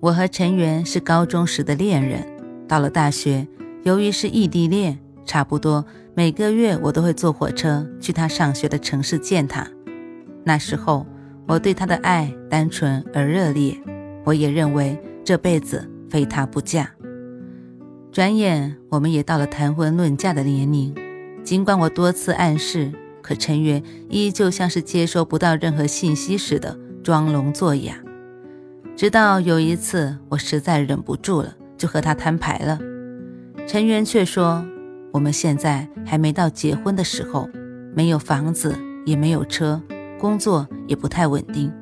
[0.00, 2.26] 我和陈元是高中时的恋人，
[2.66, 3.46] 到了大学，
[3.82, 9.68] 由于是异地恋，差不多每个月我都会坐火车去他上学的城市见他。
[10.42, 11.06] 那时候
[11.46, 13.78] 我对他的爱单纯而热烈，
[14.24, 16.90] 我也认为这辈子非他不嫁。
[18.10, 20.94] 转眼我们也到了谈婚论嫁的年龄，
[21.44, 22.90] 尽管我多次暗示。
[23.22, 27.94] 可陈元依旧像是接收不到任何信息似的装聋作哑，
[29.00, 32.78] 直到有一次我实在忍不住了，就和他摊牌了。
[33.66, 34.62] 陈元却说
[35.10, 37.48] ：“我们现在还没到结婚的时候，
[37.96, 39.80] 没有房子，也没有车，
[40.18, 41.72] 工作也不太稳定。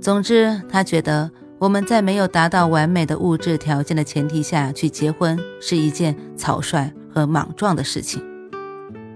[0.00, 8.20] 总之，他觉得我们在没有达到完美的物质条件的前提下去结婚是一件草率和莽撞的事情。”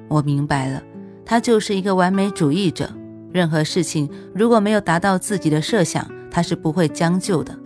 [0.06, 0.80] 我明白了。
[1.24, 2.88] 他就是一个完美主义者，
[3.32, 7.56] 任何事情如果没有达到自己的设想，他是不会将就的。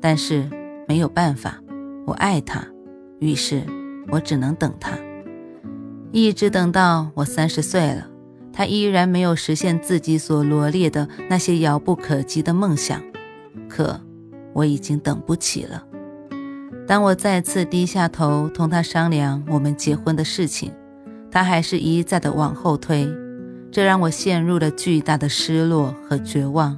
[0.00, 0.48] 但是
[0.88, 1.62] 没有办法，
[2.06, 2.66] 我爱他，
[3.20, 3.62] 于是
[4.10, 4.98] 我只能等他，
[6.10, 8.08] 一直等到我三十岁了，
[8.52, 13.00] 他依然没有实现自己所罗列的那些遥不可及的梦想。
[13.68, 14.00] 可
[14.54, 15.84] 我已经等不起了。
[16.88, 20.72] 当我再次低下头同他商量我们结婚的事情。
[21.32, 23.08] 他还是一再的往后推，
[23.70, 26.76] 这让我陷入了巨大的失落和绝望。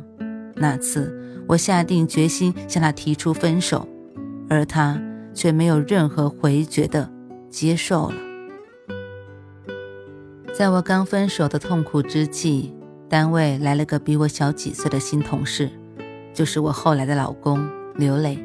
[0.55, 3.89] 那次，我下定决心向他提出分手，
[4.49, 5.01] 而他
[5.35, 7.11] 却没有任何回绝的
[7.51, 8.17] 接受了。
[10.55, 12.75] 在我刚分手的痛苦之际，
[13.09, 15.71] 单位来了个比我小几岁的新同事，
[16.35, 18.39] 就是我后来的老公刘磊。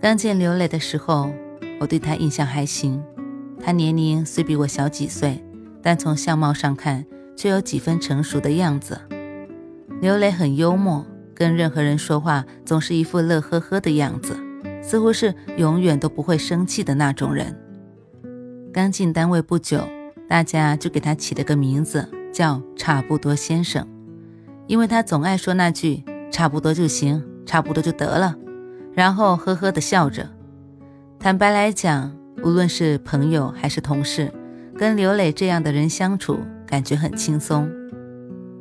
[0.00, 1.32] 刚见刘磊的时候，
[1.80, 3.02] 我对他印象还行。
[3.60, 5.44] 他年龄虽比我小几岁，
[5.82, 7.04] 但从相貌上看
[7.36, 8.98] 却有几分成熟的样子。
[10.02, 14.36] 刘磊很幽默，跟任何人说话总是一副乐呵呵的样子，
[14.82, 17.56] 似乎是永远都不会生气的那种人。
[18.72, 19.80] 刚进单位不久，
[20.28, 23.86] 大家就给他起了个名字，叫“差不多先生”，
[24.66, 26.02] 因为他总爱说那句
[26.32, 28.34] “差不多就行，差不多就得了”，
[28.94, 30.28] 然后呵呵地笑着。
[31.20, 34.32] 坦白来讲，无论是朋友还是同事，
[34.76, 37.70] 跟刘磊这样的人相处，感觉很轻松。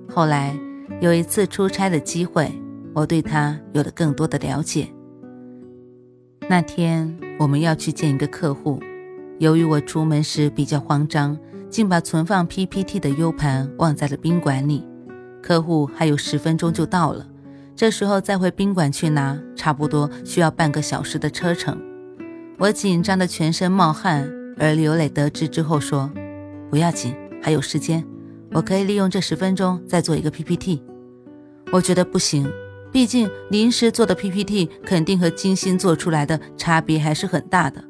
[0.07, 0.55] 后来
[0.99, 2.51] 有一次出差的机会，
[2.93, 4.87] 我对他有了更多的了解。
[6.49, 8.79] 那天我们要去见一个客户，
[9.39, 11.37] 由于我出门时比较慌张，
[11.69, 14.85] 竟把存放 PPT 的 U 盘忘在了宾馆里。
[15.41, 17.25] 客户还有十分钟就到了，
[17.75, 21.79] 这时候再回宾馆去拿，差不多需要半个小时的车程。
[22.59, 26.11] 我紧张的全身冒汗，而刘磊得知之后说
[26.69, 28.05] ：“不要紧，还有时间，
[28.51, 30.83] 我可以利用这十分钟再做一个 PPT。”
[31.71, 32.51] 我觉得不行，
[32.91, 37.81] 毕竟临时做的 PPT 肯定和精心做出来的差别还是很大的。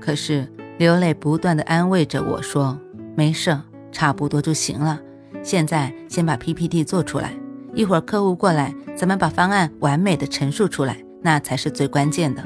[0.00, 2.78] 可是刘磊不断的安慰着我说
[3.16, 3.56] ：“没事，
[3.92, 5.00] 差不多就行了。
[5.42, 7.32] 现在先把 PPT 做出来，
[7.74, 12.42] 一会儿客户过来，咱们把方案完美的陈述出来，那才是最关键的。”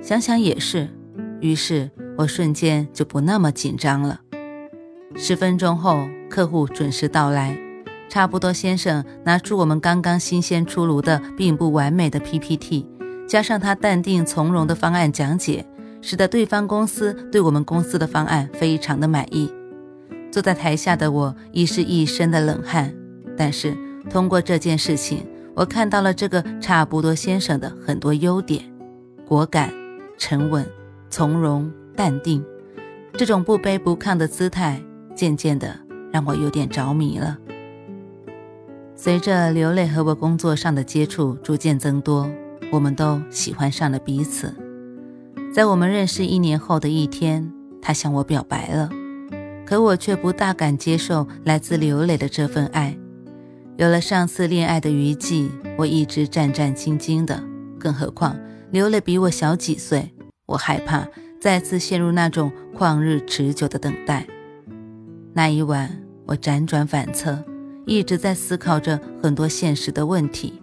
[0.00, 0.88] 想想也是，
[1.40, 4.20] 于是我瞬间就不那么紧张了。
[5.16, 7.56] 十分钟后，客户准时到来，
[8.08, 12.86] 差不多先生拿出我们刚刚新鲜出炉的并不完美的 PPT，
[13.28, 15.66] 加上他淡定从容的方案讲解，
[16.00, 19.52] 使得对方公司对我们公司的方案非常的满意。
[20.30, 22.94] 坐在台下的我已是一身的冷汗，
[23.36, 23.76] 但是
[24.08, 28.64] 通过这件事情，我看到了这个差不多先生的很多优点：
[29.26, 29.72] 果敢。
[30.22, 30.66] 沉稳、
[31.08, 32.44] 从容、淡定，
[33.14, 34.78] 这种不卑不亢的姿态，
[35.20, 35.78] 渐渐的
[36.10, 37.36] 让我有点着迷了。
[38.96, 42.26] 随着刘磊和我工作上的接触逐渐增多，
[42.72, 44.56] 我们都喜欢上了彼此。
[45.54, 47.52] 在我们认识一年后的一天，
[47.82, 48.88] 他向我表白了，
[49.66, 52.96] 可我却不大敢接受来自刘磊的这份爱。
[53.76, 57.44] 有了上次恋爱的余悸，我一直战战兢兢的，
[57.78, 58.34] 更何况……
[58.70, 60.14] 刘磊比我小几岁，
[60.46, 61.06] 我害怕
[61.38, 64.26] 再次陷入那种旷日持久的等待。
[65.32, 67.44] 那一晚，我辗转反侧，
[67.86, 70.60] 一直在思考着很多现实的问题。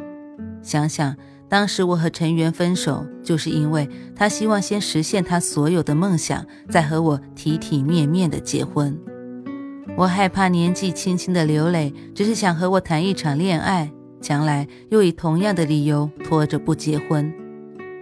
[0.61, 1.15] 想想
[1.47, 8.97] 当时我和陈元分手，就是因为他希望先实现他所有的梦想，再和我体体面面的结婚。
[9.95, 17.33] 我害怕年纪轻轻的刘磊只是想和我谈一场恋爱，将来又以同样的理由拖着不结婚。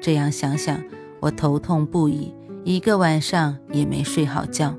[0.02, 0.84] 这样想想，
[1.20, 2.34] 我头痛不已，
[2.64, 4.76] 一个晚上也没睡好觉。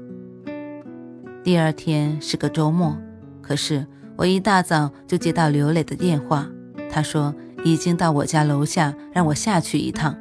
[1.46, 2.98] 第二天是个周末，
[3.40, 6.44] 可是我一大早就接到刘磊的电话，
[6.90, 7.32] 他说
[7.62, 10.18] 已经到我家楼下，让我下去一趟。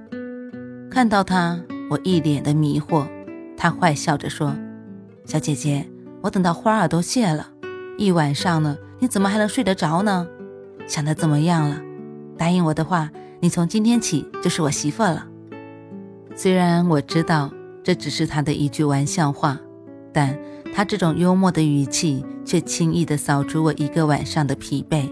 [0.88, 3.07] 看到他，我一脸的迷惑。
[3.57, 4.56] 他坏笑着说
[5.25, 5.89] ：“小姐姐。”
[6.22, 7.50] 我等到花儿都谢了，
[7.98, 10.27] 一晚上了，你怎么还能睡得着呢？
[10.86, 11.81] 想的怎么样了？
[12.38, 15.25] 答应我的话，你从今天起就是我媳妇了。
[16.36, 17.50] 虽然我知道
[17.83, 19.60] 这只是他的一句玩笑话，
[20.13, 20.38] 但
[20.75, 25.10] 他这种幽默的语气却轻易地扫除我一个晚上的疲惫。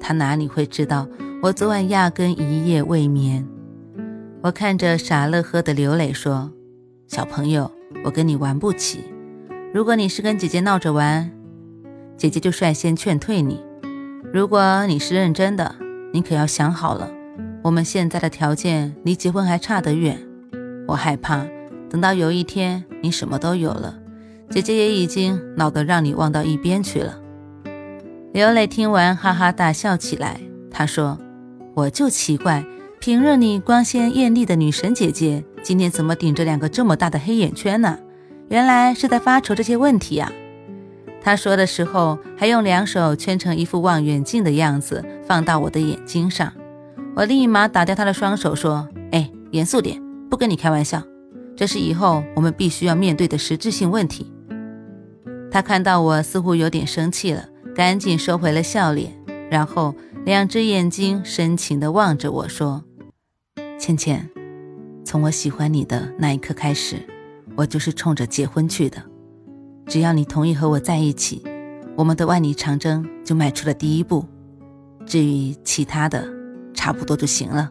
[0.00, 1.06] 他哪里会知道
[1.40, 3.46] 我昨晚压根一夜未眠？
[4.42, 6.50] 我看着傻乐呵的刘磊说
[7.06, 7.70] ：“小朋友，
[8.04, 9.04] 我跟你玩不起。”
[9.72, 11.30] 如果你是跟姐姐闹着玩，
[12.16, 13.54] 姐姐就率先劝退你；
[14.32, 15.76] 如果你是认真的，
[16.12, 17.08] 你可要想好了，
[17.62, 20.18] 我们现在的条件离结婚还差得远。
[20.88, 21.46] 我害怕
[21.88, 23.96] 等到有一天你什么都有了，
[24.50, 27.18] 姐姐也已经老得让你忘到一边去了。
[28.32, 30.40] 刘磊听完哈哈大笑起来，
[30.70, 31.18] 他说
[31.74, 32.64] ：“我就奇怪，
[32.98, 37.98] 平日里光鲜艳丽的女神姐姐，今天怎么顶着两个这么大的黑眼圈呢？”
[38.48, 40.32] 原来是在发愁这些问题啊！
[41.20, 46.50] 他说的时候，还用两手圈成一副望远镜的样子，放到我的眼睛上。
[47.14, 50.00] 我立马打掉他的双手，说：“哎，严肃点，
[50.30, 51.02] 不跟你开玩笑，
[51.54, 54.32] 这是以后我们必须要面对的实质性问题。”
[55.50, 59.12] 他看到我似乎有点生气了，赶紧收回了笑脸，
[59.50, 62.84] 然后两只眼睛深情地望着我说
[63.78, 64.28] ：“倩倩，
[65.04, 66.96] 从我喜欢你的那一刻开始。”
[67.56, 69.02] 我就是冲着结婚去的，
[69.84, 71.42] 只要你同意和我在一起，
[71.96, 74.24] 我们的万里长征就迈出了第一步。
[75.04, 76.24] 至于其他的，
[76.72, 77.68] 差不多就行了。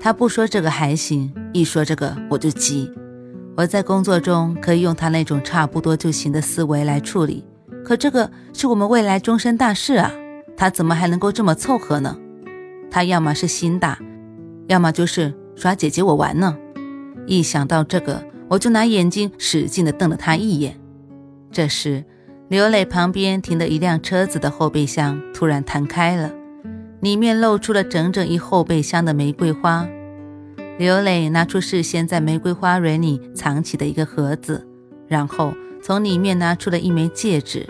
[0.00, 2.90] 他不说这个还行，一说这个我就急。
[3.56, 7.44] 我在工作中可以用他那种差不多就行的思维来处理，
[7.84, 10.10] 可这个是我们未来终身大事啊，
[10.56, 12.16] 他怎么还能够这么凑合呢？
[12.90, 13.98] 他要么是心大，
[14.66, 16.56] 要么就是耍姐姐我玩呢。
[17.26, 18.22] 一想到这个。
[18.48, 20.78] 我就拿眼睛使劲地瞪了他一眼。
[21.50, 22.04] 这时，
[22.48, 26.30] 刘磊旁边停的一辆车子的后备箱突然弹开了，
[27.00, 29.88] 里面露出了整整一后备箱的玫瑰花。
[30.78, 34.66] 刘磊拿出事先在玫瑰花蕊里藏起的一个盒子，
[35.06, 35.52] 然后
[35.82, 37.68] 从里面拿出了一枚戒指。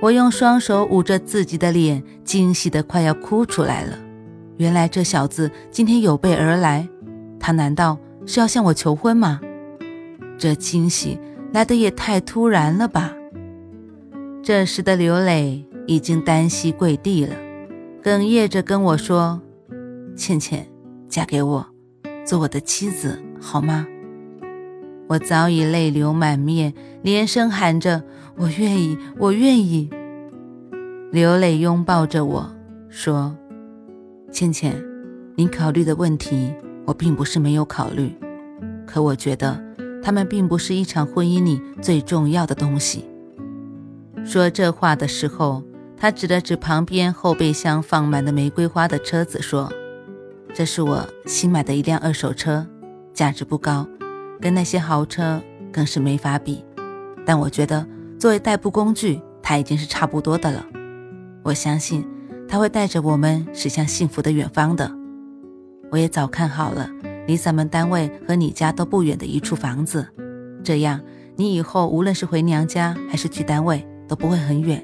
[0.00, 3.98] 我用双手捂着自己的脸，惊喜得快要哭出来了。
[4.56, 6.88] 原来这小子今天有备而来，
[7.38, 9.40] 他难道是要向我求婚吗？
[10.36, 11.18] 这惊喜
[11.52, 13.14] 来的也太突然了吧！
[14.42, 17.34] 这时的刘磊已经单膝跪地了，
[18.02, 19.40] 哽咽着跟我说
[20.16, 20.68] ：“倩倩，
[21.08, 21.66] 嫁给我，
[22.28, 23.86] 做我的妻子好吗？”
[25.08, 28.02] 我早已泪流满面，连声喊着
[28.36, 29.88] ：“我愿意，我愿意。”
[31.10, 32.54] 刘磊拥抱着我
[32.90, 33.34] 说
[34.30, 34.76] ：“倩倩，
[35.36, 36.52] 你考虑的问题，
[36.84, 38.14] 我并不是没有考虑，
[38.86, 39.64] 可我觉得……”
[40.00, 43.04] 他们并不是一场婚姻里最重要的东西。
[44.24, 45.62] 说这话的时候，
[45.96, 49.70] 他指了指旁边后备箱放满的玫瑰花的车子，说
[50.54, 52.66] ：“这是我新买的一辆二手车，
[53.14, 53.86] 价值不高，
[54.40, 56.64] 跟那些豪车更是没法比。
[57.24, 57.86] 但我觉得
[58.18, 60.66] 作为代步工具，它已经是差不多的了。
[61.42, 62.06] 我相信
[62.48, 64.90] 它会带着我们驶向幸福的远方的。
[65.90, 66.90] 我也早看好了。”
[67.28, 70.08] 离咱们单位和你家都不远的一处房子，
[70.64, 70.98] 这样
[71.36, 74.82] 你以后无论是回娘家还是去单位都不会很远。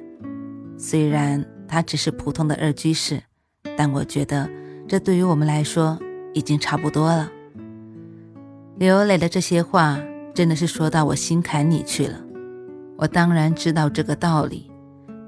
[0.77, 3.23] 虽然它只是普通的二居室，
[3.79, 4.47] 但我觉得
[4.95, 5.99] 这对于我们来说
[6.35, 7.29] 已经差不多了。
[8.77, 9.99] 刘磊的这些话
[10.33, 12.21] 真的是说到我心坎里去了。
[12.99, 14.71] 我当然知道这个道理，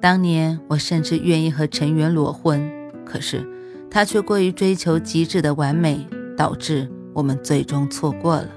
[0.00, 2.64] 当年我甚至愿意和陈元裸婚，
[3.04, 3.44] 可是
[3.90, 6.06] 他却过于追求极致的完美，
[6.36, 6.88] 导致。
[7.12, 8.48] 我们最终错过了。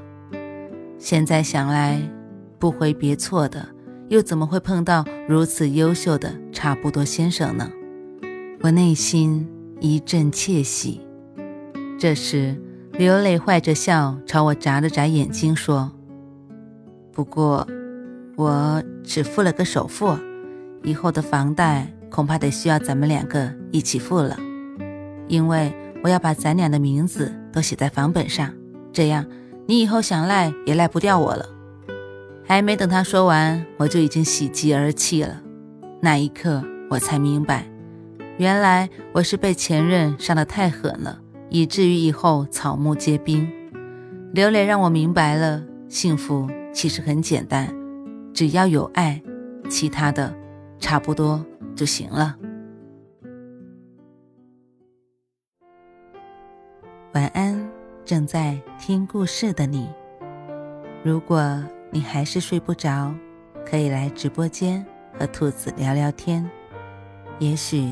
[1.00, 2.00] 现在想来，
[2.60, 3.68] 不回别错的，
[4.10, 7.68] 又怎么会碰到如此优秀的差不多先生呢？
[8.62, 11.02] 我内心一阵窃喜。
[12.00, 12.56] 这时，
[12.94, 15.92] 刘磊坏着笑朝我眨了眨眼睛，说
[17.12, 17.68] ：“不过，
[18.36, 20.18] 我只付了个首付，
[20.84, 24.38] 以后的房贷恐怕得需要咱们两个一起付了。
[25.28, 28.54] 因为我要把咱俩的名字都写在房本上，
[28.92, 29.26] 这样
[29.68, 31.46] 你以后想赖也赖不掉我了。
[32.46, 35.42] 还没等他说完，我就已经喜极而泣了。
[36.02, 37.70] 那一刻，我才明白，
[38.40, 41.20] 原来我是被前任伤得太狠了，
[41.50, 43.46] 以至于以后草木皆兵。
[44.32, 47.68] 刘磊让我明白了，幸福其实很简单，
[48.34, 49.22] 只要有爱，
[49.70, 50.34] 其他的
[50.80, 52.38] 差不多就行了。
[57.12, 57.70] 晚安，
[58.06, 59.90] 正在听故事的你。
[61.04, 63.14] 如果你还是睡不着，
[63.66, 64.86] 可以来直播间
[65.20, 66.50] 和兔子聊聊天，
[67.40, 67.92] 也许